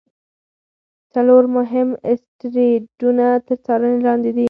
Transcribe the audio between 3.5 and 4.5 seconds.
څارنې لاندې دي.